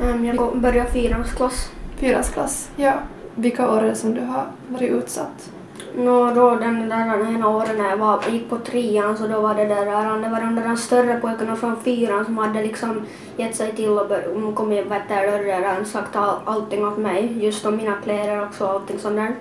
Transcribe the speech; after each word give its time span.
Um, 0.00 0.24
jag 0.24 0.58
börjar 0.58 0.84
fyrans 0.84 1.32
klass. 1.32 1.70
Fyrans 1.96 2.30
klass, 2.30 2.70
ja. 2.76 2.92
Vilka 3.34 3.70
år 3.72 3.78
är 3.78 3.86
det 3.86 3.94
som 3.94 4.14
du 4.14 4.20
har 4.20 4.46
varit 4.68 4.90
utsatt? 4.90 5.50
Nå, 5.96 6.30
då 6.34 6.54
den 6.56 6.88
där 6.88 7.34
ena 7.34 7.48
året 7.48 7.78
när 7.78 7.90
jag 7.90 7.96
var, 7.96 8.20
gick 8.30 8.50
på 8.50 8.58
trean 8.58 9.16
så 9.16 9.26
då 9.26 9.40
var 9.40 9.54
det 9.54 9.64
där, 9.64 9.84
det 10.20 10.28
var 10.28 10.40
de 10.40 10.54
där 10.54 10.76
större 10.76 11.20
pojkarna 11.20 11.56
från 11.56 11.76
fyran 11.76 12.24
som 12.24 12.38
hade 12.38 12.62
liksom 12.62 13.02
gett 13.36 13.56
sig 13.56 13.72
till 13.72 13.88
och 13.98 14.08
bör- 14.08 14.54
kommit 14.54 14.86
vet 14.86 15.02
du, 15.08 15.14
dörren 15.14 15.80
och 15.80 15.86
sagt 15.86 16.16
all, 16.16 16.36
allting 16.44 16.84
åt 16.86 16.98
mig. 16.98 17.44
Just 17.44 17.66
om 17.66 17.76
mina 17.76 17.92
kläder 18.02 18.42
också 18.44 18.64
och 18.64 18.70
allting 18.70 18.98
sånt 18.98 19.16
där. 19.16 19.34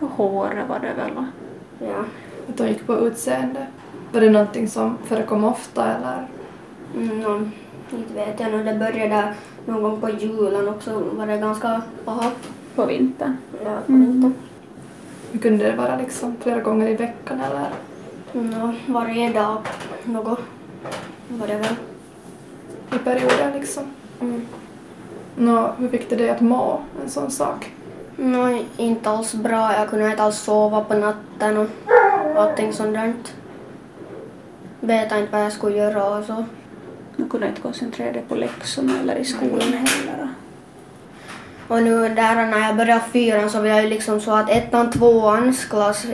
Och 0.00 0.08
håret 0.08 0.68
var 0.68 0.78
det 0.78 0.92
väl 1.02 1.14
va? 1.14 1.26
Ja. 1.78 2.04
Att 2.48 2.56
de 2.56 2.68
gick 2.68 2.86
på 2.86 2.96
utseende. 2.96 3.66
Var 4.12 4.20
det 4.20 4.30
någonting 4.30 4.68
som 4.68 4.98
förekom 5.04 5.44
ofta 5.44 5.84
eller? 5.94 6.26
Mm, 6.96 7.20
nå, 7.20 7.50
inte 7.92 8.14
vet 8.14 8.40
jag 8.40 8.66
det 8.66 8.74
började 8.74 9.34
någon 9.66 9.82
gång 9.82 10.00
på 10.00 10.10
julen 10.10 10.68
också 10.68 11.02
var 11.12 11.26
det 11.26 11.38
ganska 11.38 11.82
paha. 12.04 12.30
På 12.74 12.86
vintern. 12.86 13.36
Ja, 13.64 13.78
på 13.86 13.92
vintern. 13.92 14.34
Kunde 15.42 15.64
det 15.64 15.76
vara 15.76 15.96
liksom 15.96 16.36
flera 16.40 16.60
gånger 16.60 16.88
i 16.88 16.96
veckan 16.96 17.40
eller? 17.40 17.68
Nå, 18.32 18.74
varje 18.86 19.32
dag 19.32 19.58
något 20.04 20.38
var 21.28 21.46
det 21.46 21.56
väl. 21.56 21.74
I 22.94 22.98
perioder 22.98 23.52
liksom? 23.54 23.84
Mm. 24.20 24.46
Nå, 25.36 25.72
hur 25.78 25.88
fick 25.88 26.10
det 26.10 26.16
dig 26.16 26.30
att 26.30 26.40
må 26.40 26.80
en 27.02 27.10
sån 27.10 27.30
sak? 27.30 27.72
Nå, 28.16 28.58
inte 28.76 29.10
alls 29.10 29.34
bra. 29.34 29.72
Jag 29.72 29.88
kunde 29.88 30.10
inte 30.10 30.22
alls 30.22 30.38
sova 30.38 30.84
på 30.84 30.94
natten 30.94 31.56
och 31.56 31.68
allting 32.36 32.72
sånt 32.72 32.94
där. 32.94 33.12
Vet 34.80 35.12
inte 35.12 35.32
vad 35.32 35.44
jag 35.44 35.52
skulle 35.52 35.76
göra 35.76 36.18
och 36.18 36.24
så. 36.24 36.44
Man 37.18 37.28
kunde 37.28 37.46
inte 37.46 37.60
koncentrera 37.60 38.12
dig 38.12 38.24
på 38.28 38.34
läxorna 38.34 39.00
eller 39.00 39.16
i 39.16 39.24
skolan 39.24 39.72
heller. 39.72 40.28
Och 41.68 41.82
nu 41.82 42.08
där 42.08 42.46
när 42.46 42.58
jag 42.58 42.76
började 42.76 43.04
fyran 43.12 43.50
så 43.50 43.58
var 43.58 43.66
jag 43.66 43.82
ju 43.82 43.88
liksom 43.88 44.20
så 44.20 44.32
att 44.32 44.50
ettan, 44.50 44.90
tvåans 44.90 45.64
klass 45.64 46.06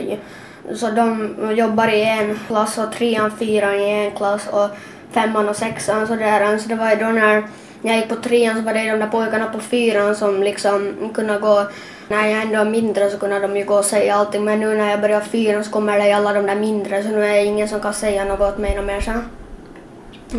så 0.73 0.91
de 0.91 1.35
jobbar 1.57 1.87
i 1.87 2.01
en 2.01 2.39
klass 2.47 2.77
och 2.77 2.91
trean, 2.91 3.31
fyran 3.31 3.75
i 3.75 3.89
en 3.89 4.11
klass 4.11 4.47
och 4.47 4.69
femman 5.11 5.49
och 5.49 5.55
sexan 5.55 6.07
så 6.07 6.15
där. 6.15 6.57
Så 6.57 6.69
det 6.69 6.75
var 6.75 6.89
ju 6.89 6.95
då 6.95 7.05
när 7.05 7.43
jag 7.81 7.97
gick 7.97 8.09
på 8.09 8.15
trean 8.15 8.55
så 8.55 8.61
var 8.61 8.73
det 8.73 8.91
de 8.91 8.99
där 8.99 9.07
pojkarna 9.07 9.45
på 9.45 9.59
fyran 9.59 10.15
som 10.15 10.43
liksom 10.43 10.93
kunde 11.13 11.39
gå 11.39 11.67
när 12.07 12.27
jag 12.27 12.41
ändå 12.41 12.59
är 12.59 12.65
mindre 12.65 13.09
så 13.09 13.17
kunde 13.17 13.39
de 13.39 13.57
ju 13.57 13.65
gå 13.65 13.75
och 13.75 13.85
säga 13.85 14.15
allting 14.15 14.45
men 14.45 14.59
nu 14.59 14.77
när 14.77 14.89
jag 14.89 15.01
börjar 15.01 15.21
fyran 15.21 15.63
så 15.63 15.71
kommer 15.71 15.99
det 15.99 16.07
ju 16.07 16.13
alla 16.13 16.33
de 16.33 16.45
där 16.45 16.55
mindre 16.55 17.03
så 17.03 17.09
nu 17.09 17.25
är 17.25 17.33
det 17.33 17.45
ingen 17.45 17.67
som 17.67 17.79
kan 17.79 17.93
säga 17.93 18.25
något 18.25 18.39
åt 18.39 18.57
mig 18.57 18.75
något 18.75 18.85
mer 18.85 19.01
sen. 19.01 19.23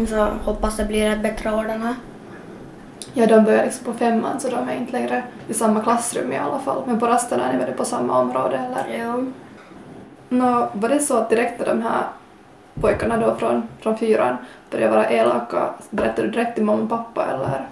Så 0.08 0.28
hoppas 0.44 0.76
det 0.76 0.84
blir 0.84 1.10
ett 1.10 1.22
bättre 1.22 1.54
år 1.54 1.64
den 1.64 1.82
här. 1.82 1.94
Ja, 3.14 3.26
de 3.26 3.44
börjar 3.44 3.64
liksom 3.64 3.84
på 3.84 3.98
femman 3.98 4.40
så 4.40 4.48
de 4.48 4.68
är 4.68 4.74
inte 4.74 4.92
längre 4.92 5.22
i 5.48 5.54
samma 5.54 5.80
klassrum 5.80 6.32
i 6.32 6.38
alla 6.38 6.58
fall. 6.58 6.82
Men 6.86 7.00
på 7.00 7.06
rasterna 7.06 7.48
är 7.48 7.52
ni 7.52 7.64
väl 7.64 7.74
på 7.74 7.84
samma 7.84 8.18
område 8.18 8.56
eller? 8.56 8.98
Ja. 8.98 9.24
Nå, 10.28 10.68
var 10.72 10.88
det 10.88 11.00
så 11.00 11.16
att 11.16 11.30
direkt 11.30 11.58
när 11.58 11.66
de 11.66 11.82
här 11.82 12.02
pojkarna 12.80 13.16
då 13.16 13.34
från, 13.34 13.68
från 13.80 13.98
fyran 13.98 14.36
började 14.70 14.96
vara 14.96 15.10
elaka, 15.10 15.70
berättade 15.90 16.28
du 16.28 16.32
direkt 16.32 16.54
till 16.54 16.64
mamma 16.64 16.82
och 16.82 16.88
pappa 16.88 17.26
eller? 17.26 17.68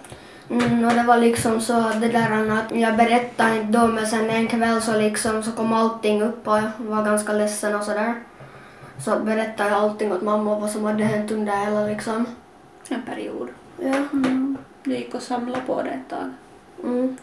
Mm, 0.50 0.84
och 0.84 0.94
det 0.94 1.02
var 1.02 1.16
liksom 1.16 1.60
så 1.60 1.72
att 1.72 2.00
det 2.00 2.08
där 2.08 2.50
att 2.50 2.80
jag 2.80 2.96
berättade 2.96 3.56
inte 3.56 3.78
då 3.78 3.86
men 3.86 4.06
sen 4.06 4.30
en 4.30 4.46
kväll 4.48 4.82
så 4.82 4.92
liksom 4.92 5.42
så 5.42 5.52
kom 5.52 5.72
allting 5.72 6.22
upp 6.22 6.48
och 6.48 6.56
jag 6.56 6.70
var 6.78 7.04
ganska 7.04 7.32
ledsen 7.32 7.74
och 7.74 7.84
sådär. 7.84 8.14
Så 9.04 9.18
berättade 9.18 9.70
jag 9.70 9.78
allting 9.78 10.12
åt 10.12 10.22
mamma 10.22 10.58
vad 10.58 10.70
som 10.70 10.84
hade 10.84 11.04
hänt 11.04 11.30
under 11.30 11.56
hela 11.56 11.86
liksom. 11.86 12.26
En 12.88 13.02
period. 13.02 13.48
Ja. 13.78 13.94
Mm. 14.12 14.56
Du 14.84 14.96
gick 14.96 15.14
och 15.14 15.22
samlade 15.22 15.62
på 15.66 15.82
det 15.82 15.88
ett 15.88 16.08
tag. 16.08 16.30
Mm. 16.84 17.16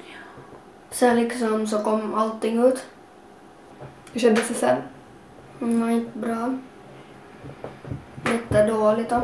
Sen 0.91 1.15
liksom 1.15 1.67
så 1.67 1.83
kom 1.83 2.13
allting 2.13 2.63
ut. 2.63 2.85
Hur 4.13 4.21
kändes 4.21 4.47
det 4.47 4.53
sen? 4.53 4.77
Mm, 5.61 5.89
inte 5.89 6.17
bra. 6.17 6.57
Jättedåligt 8.31 9.09
då. 9.09 9.21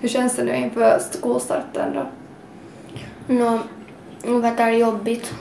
Hur 0.00 0.08
känns 0.08 0.36
det 0.36 0.44
nu 0.44 0.56
inför 0.56 0.98
skolstarten 0.98 1.94
då? 1.94 2.06
Nå, 3.34 3.60
no, 4.24 4.40
det 4.40 4.62
är 4.62 4.70
jobbigt. 4.70 5.34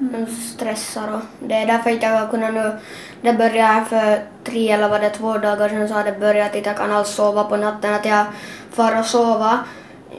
Mm. 0.00 0.26
Stressar 0.26 1.14
och 1.14 1.48
det 1.48 1.54
är 1.54 1.66
därför 1.66 1.90
inte 1.90 2.06
jag 2.06 2.20
har 2.20 2.28
kunnat 2.28 2.54
nu, 2.54 2.72
det 3.20 3.32
började 3.32 3.84
för 3.84 4.22
tre 4.44 4.70
eller 4.70 4.88
var 4.88 4.98
det 5.00 5.10
två 5.10 5.38
dagar 5.38 5.68
sedan 5.68 5.88
så 5.88 5.94
har 5.94 6.04
det 6.04 6.20
börjat 6.20 6.56
att 6.56 6.66
jag 6.66 6.76
kan 6.76 6.92
alls 6.92 7.08
sova 7.08 7.44
på 7.44 7.56
natten, 7.56 7.94
att 7.94 8.04
jag 8.04 8.26
far 8.70 8.98
och 8.98 9.04
sova, 9.04 9.58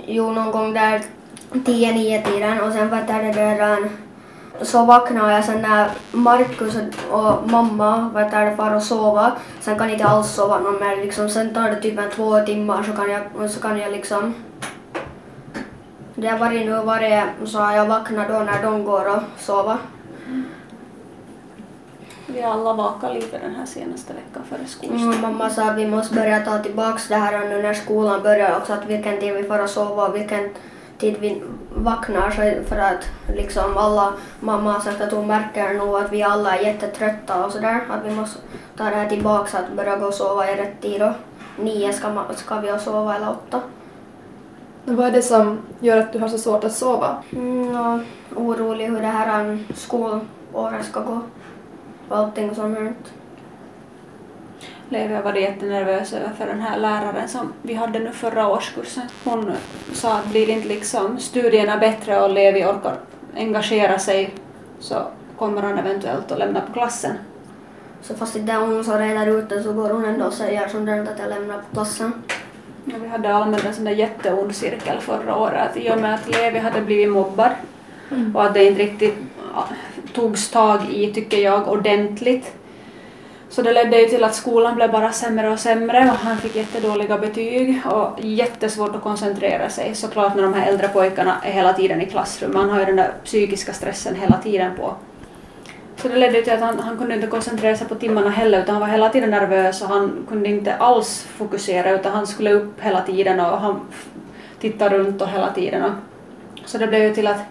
jo 0.08 0.32
någon 0.32 0.52
gång 0.52 0.74
där 0.74 1.02
tio, 1.66 1.92
nio 1.92 2.22
tiden 2.22 2.62
och 2.62 2.74
sen 2.74 2.90
vet 2.90 3.08
det 3.08 3.14
redan. 3.14 3.90
Så 4.62 4.86
vaknar 4.86 5.32
jag 5.32 5.46
sen 5.46 5.62
när 5.62 5.90
Markus 6.12 6.76
och 7.12 7.50
mamma 7.50 8.10
vet 8.16 8.32
det 8.32 8.56
far 8.58 8.76
och 8.76 8.84
sova, 8.84 9.32
sen 9.60 9.78
kan 9.78 9.88
jag 9.88 9.96
inte 9.96 10.08
alls 10.08 10.36
sova 10.36 10.60
någon 10.60 10.80
mer 10.80 10.96
liksom, 10.96 11.30
sen 11.30 11.54
tar 11.54 11.70
det 11.70 11.82
typ 11.82 12.00
en 12.00 12.10
två 12.10 12.40
timmar 12.40 12.84
så 12.84 12.94
kan 12.94 13.12
jag, 13.12 13.50
så 13.50 13.62
kan 13.62 13.80
jag 13.80 13.92
liksom 13.92 14.34
det 16.22 16.28
har 16.28 16.38
varit 16.38 16.66
nu 16.66 16.81
varje 16.85 17.24
så 17.46 17.59
har 17.59 17.75
jag 17.75 17.85
vaknat 17.85 18.28
då 18.28 18.40
när 18.40 18.63
de 18.63 18.84
går 18.84 19.16
och 19.16 19.22
sover. 19.38 19.78
Vi 22.28 22.41
har 22.41 22.52
alla 22.52 22.74
vakat 22.74 23.13
lite 23.13 23.40
den 23.40 23.56
här 23.56 23.66
senaste 23.66 24.13
veckan 24.13 24.44
före 24.50 24.66
skolstart. 24.66 25.02
Mm, 25.02 25.22
mamma 25.22 25.50
sa 25.50 25.63
att 25.63 25.78
vi 25.78 25.88
måste 25.88 26.16
börja 26.16 26.40
ta 26.40 26.57
tillbaks 26.57 27.07
det 27.07 27.16
här 27.16 27.50
nu 27.50 27.62
när 27.62 27.74
skolan 27.74 28.24
börjar 28.24 28.57
också, 28.57 28.74
att 28.74 28.85
vilken 28.85 29.19
tid 29.19 29.34
vi 29.34 29.44
får 29.44 29.59
att 29.59 29.69
sova 29.69 30.07
och 30.07 30.16
vilken 30.16 30.50
tid 30.97 31.16
vi 31.19 31.41
vaknar 31.75 32.30
för 32.63 32.78
att 32.78 33.06
liksom 33.36 33.78
alla, 33.78 34.13
mamma 34.40 34.72
har 34.72 34.80
sagt 34.80 35.01
att 35.01 35.12
hon 35.12 35.28
märker 35.28 35.74
nog 35.74 35.96
att 35.96 36.12
vi 36.12 36.24
alla 36.24 36.57
är 36.57 36.63
jättetrötta 36.63 37.46
och 37.46 37.51
sådär, 37.51 37.81
att 37.90 38.06
vi 38.06 38.16
måste 38.16 38.40
ta 38.78 38.84
det 38.84 38.96
här 38.96 39.09
tillbaks 39.09 39.56
att 39.56 39.74
börja 39.75 39.96
gå 39.96 40.06
och 40.06 40.13
sova 40.13 40.51
i 40.51 40.56
rätt 40.56 40.81
tid 40.81 41.01
och 41.01 41.13
nio 41.57 41.94
ska, 41.94 42.25
ska 42.36 42.59
vi 42.59 42.72
och 42.72 42.81
sova 42.81 43.16
eller 43.16 43.30
åtta. 43.30 43.62
Men 44.86 44.96
vad 44.96 45.08
är 45.08 45.12
det 45.12 45.22
som 45.22 45.60
gör 45.80 45.98
att 45.98 46.14
du 46.14 46.20
har 46.20 46.30
så 46.30 46.38
svårt 46.38 46.64
att 46.64 46.74
sova? 46.74 47.24
Mm, 47.32 47.76
och 47.76 48.42
orolig 48.42 48.86
hur 48.86 49.02
det 49.02 49.08
här 49.08 49.42
um, 49.42 49.66
skolåret 49.76 50.86
ska 50.86 51.00
gå 51.00 51.22
och 52.10 52.18
allting 52.18 52.56
sånt 52.56 52.78
här. 52.78 52.94
Levi 54.90 55.14
har 55.14 55.24
varit 55.24 55.42
jättenervös 55.42 56.14
över 56.14 56.30
för 56.38 56.46
den 56.46 56.60
här 56.60 56.80
läraren 56.80 57.28
som 57.28 57.54
vi 57.62 57.74
hade 57.74 58.00
nu 58.00 58.12
förra 58.12 58.48
årskursen. 58.48 59.04
Hon 59.24 59.52
sa 59.94 60.18
att 60.18 60.26
blir 60.26 60.50
inte 60.50 60.68
liksom 60.68 61.20
studierna 61.20 61.78
bättre 61.78 62.22
och 62.22 62.30
Levi 62.30 62.66
orkar 62.66 62.96
engagera 63.36 64.00
sig 64.00 64.34
så 64.80 64.96
kommer 65.38 65.62
han 65.62 65.80
eventuellt 65.80 66.32
att 66.32 66.40
lämna 66.40 66.62
på 66.62 66.74
klassen. 66.74 67.16
Så 68.02 68.16
fast 68.16 68.34
det 68.34 68.52
är 68.52 68.60
hon 68.60 68.84
som 68.84 68.94
är 68.94 69.16
där 69.16 69.28
ute 69.28 69.64
så 69.64 69.74
går 69.74 69.90
hon 69.90 70.06
ändå 70.06 70.26
och 70.26 70.34
säger 70.34 70.68
som 70.68 70.86
där 70.86 71.02
att 71.02 71.20
jag 71.20 71.30
lämnar 71.30 71.58
på 71.58 71.74
klassen. 71.74 72.14
Ja, 72.86 72.94
vi 73.02 73.08
hade 73.08 73.34
allmänt 73.34 73.66
en 73.66 73.74
sån 73.74 73.86
där 73.86 73.92
jätteond 73.92 74.56
cirkel 74.56 75.00
förra 75.00 75.36
året 75.36 75.70
att 75.70 75.78
i 75.78 75.92
och 75.92 75.98
med 75.98 76.14
att 76.14 76.30
Levi 76.30 76.60
hade 76.60 76.82
blivit 76.82 77.10
mobbad 77.10 77.52
och 78.34 78.44
att 78.44 78.54
det 78.54 78.66
inte 78.66 78.82
riktigt 78.84 79.16
togs 80.14 80.52
tag 80.52 80.80
i, 80.92 81.14
tycker 81.14 81.38
jag, 81.38 81.68
ordentligt. 81.68 82.54
Så 83.50 83.62
det 83.62 83.74
ledde 83.74 84.02
ju 84.02 84.08
till 84.08 84.24
att 84.24 84.36
skolan 84.36 84.76
blev 84.76 84.92
bara 84.92 85.12
sämre 85.12 85.50
och 85.50 85.60
sämre 85.60 86.00
och 86.00 86.18
han 86.18 86.38
fick 86.38 86.56
jättedåliga 86.56 87.18
betyg 87.18 87.82
och 87.86 88.20
jättesvårt 88.26 88.96
att 88.96 89.02
koncentrera 89.02 89.70
sig 89.70 89.96
såklart 89.96 90.36
när 90.36 90.44
de 90.44 90.54
här 90.54 90.68
äldre 90.68 90.88
pojkarna 90.88 91.36
är 91.44 91.52
hela 91.52 91.74
tiden 91.74 92.02
i 92.02 92.06
klassrummet. 92.06 92.58
Man 92.58 92.70
har 92.70 92.80
ju 92.80 92.86
den 92.86 92.96
där 92.96 93.12
psykiska 93.24 93.74
stressen 93.74 94.16
hela 94.16 94.38
tiden 94.38 94.72
på. 94.76 94.96
Så 96.02 96.08
det 96.08 96.16
ledde 96.16 96.42
till 96.42 96.54
att 96.54 96.60
han, 96.60 96.80
han 96.80 96.98
kunde 96.98 97.16
inte 97.16 97.28
koncentrera 97.28 97.76
sig 97.76 97.88
på 97.88 97.96
timmarna 97.96 98.30
heller 98.30 98.62
utan 98.62 98.76
han 98.76 98.82
var 98.82 98.88
hela 98.88 99.10
tiden 99.10 99.30
nervös 99.30 99.82
och 99.82 99.88
han 99.88 100.26
kunde 100.30 100.50
inte 100.50 100.76
alls 100.76 101.24
fokusera 101.24 101.92
utan 101.92 102.12
han 102.12 102.28
skulle 102.28 102.54
upp 102.54 102.82
hela 102.82 103.02
tiden 103.02 103.40
och 103.40 103.58
han 103.58 103.80
tittade 104.60 104.98
runt 104.98 105.22
och 105.22 105.28
hela 105.28 105.54
tiden. 105.54 105.84
Och, 105.84 105.92
så 106.66 106.78
det 106.78 106.88
blev 106.88 107.04
ju 107.04 107.13
till 107.13 107.28
att, 107.28 107.42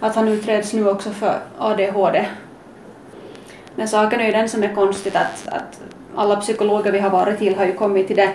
att 0.00 0.14
han 0.14 0.28
utreds 0.28 0.72
nu 0.72 0.88
också 0.88 1.10
för 1.10 1.38
ADHD. 1.58 2.26
Men 3.74 3.88
saken 3.88 4.20
är 4.20 4.26
ju 4.26 4.32
den 4.32 4.48
som 4.48 4.62
är 4.62 4.74
konstigt 4.74 5.16
att, 5.16 5.48
att 5.48 5.80
alla 6.16 6.36
psykologer 6.36 6.92
vi 6.92 6.98
har 6.98 7.10
varit 7.10 7.38
till 7.38 7.56
har 7.56 7.64
ju 7.64 7.72
kommit 7.72 8.06
till, 8.06 8.16
det, 8.16 8.34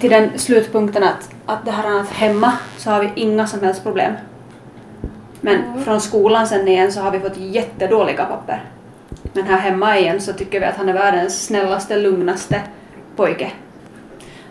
till 0.00 0.10
den 0.10 0.38
slutpunkten 0.38 1.02
att, 1.02 1.30
att 1.46 1.64
det 1.64 1.70
här 1.70 2.00
att 2.00 2.08
hemma 2.08 2.52
så 2.76 2.90
har 2.90 3.00
vi 3.00 3.10
inga 3.14 3.46
som 3.46 3.60
helst 3.60 3.82
problem. 3.82 4.12
Men 5.40 5.84
från 5.84 6.00
skolan 6.00 6.46
sen 6.46 6.68
igen 6.68 6.92
så 6.92 7.00
har 7.00 7.10
vi 7.10 7.20
fått 7.20 7.36
jättedåliga 7.36 8.24
papper. 8.24 8.64
Men 9.32 9.44
här 9.44 9.58
hemma 9.58 9.98
igen 9.98 10.20
så 10.20 10.32
tycker 10.32 10.60
vi 10.60 10.66
att 10.66 10.76
han 10.76 10.88
är 10.88 10.92
världens 10.92 11.46
snällaste, 11.46 11.96
lugnaste 11.96 12.62
pojke. 13.16 13.52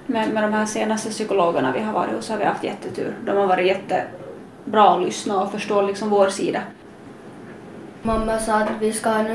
Men 0.05 0.29
med 0.29 0.43
de 0.43 0.53
här 0.53 0.65
senaste 0.65 1.09
psykologerna 1.09 1.71
vi 1.71 1.79
har 1.79 1.93
varit 1.93 2.15
hos 2.15 2.29
har 2.29 2.37
vi 2.37 2.43
haft 2.45 2.63
jättetur. 2.63 3.13
De 3.25 3.37
har 3.37 3.47
varit 3.47 3.67
jättebra 3.67 4.89
att 4.89 5.01
lyssna 5.01 5.41
och 5.41 5.51
förstå 5.51 5.81
liksom 5.81 6.09
vår 6.09 6.29
sida. 6.29 6.61
Mamma 8.01 8.39
sa 8.39 8.55
att 8.55 8.69
vi 8.79 8.93
ska 8.93 9.25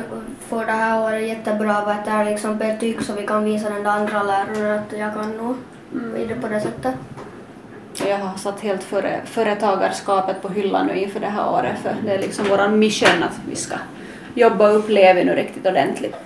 få 0.49 0.65
det 0.65 0.73
här 0.73 1.05
året 1.05 1.29
jättebra 1.29 1.85
vet 1.85 2.05
du, 2.05 2.31
liksom 2.31 2.59
betyg 2.59 3.03
så 3.03 3.13
vi 3.13 3.27
kan 3.27 3.45
visa 3.45 3.71
den 3.71 3.83
där 3.83 3.91
andra 3.91 4.23
läraren 4.23 4.79
att 4.79 4.99
jag 4.99 5.15
kan 5.15 5.37
nog 5.37 5.57
Mm. 5.95 6.41
på 6.41 6.49
det 6.49 6.61
sättet 6.61 6.95
så 8.05 8.11
jag 8.11 8.19
har 8.19 8.39
satt 8.39 8.61
helt 8.61 8.83
före, 8.83 9.21
företagarskapet 9.25 10.43
på 10.43 10.49
hyllan 10.49 10.87
nu 10.87 10.99
inför 10.99 11.21
det 11.21 11.27
här 11.27 11.51
året 11.53 11.79
för 11.83 11.97
det 12.05 12.15
är 12.15 12.19
liksom 12.19 12.47
vår 12.49 12.69
mission 12.69 13.23
att 13.23 13.41
vi 13.49 13.57
ska 13.57 13.75
jobba 14.35 14.69
upp 14.69 14.89
Levi 14.89 15.25
nu 15.25 15.35
riktigt 15.35 15.67
ordentligt. 15.67 16.17